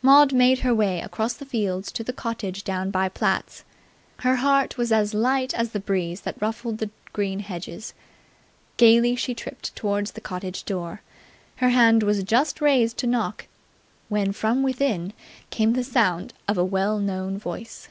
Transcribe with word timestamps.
Maud 0.00 0.32
made 0.32 0.60
her 0.60 0.72
way 0.72 1.00
across 1.00 1.32
the 1.32 1.44
fields 1.44 1.90
to 1.90 2.04
the 2.04 2.12
cottage 2.12 2.62
down 2.62 2.92
by 2.92 3.08
Platt's. 3.08 3.64
Her 4.18 4.36
heart 4.36 4.78
was 4.78 4.92
as 4.92 5.12
light 5.12 5.52
as 5.54 5.72
the 5.72 5.80
breeze 5.80 6.20
that 6.20 6.40
ruffled 6.40 6.78
the 6.78 6.88
green 7.12 7.40
hedges. 7.40 7.92
Gaily 8.76 9.16
she 9.16 9.34
tripped 9.34 9.74
towards 9.74 10.12
the 10.12 10.20
cottage 10.20 10.64
door. 10.66 11.02
Her 11.56 11.70
hand 11.70 12.04
was 12.04 12.22
just 12.22 12.60
raised 12.60 12.96
to 12.98 13.08
knock, 13.08 13.48
when 14.08 14.30
from 14.30 14.62
within 14.62 15.12
came 15.50 15.72
the 15.72 15.82
sound 15.82 16.32
of 16.46 16.56
a 16.56 16.64
well 16.64 17.00
known 17.00 17.36
voice. 17.36 17.88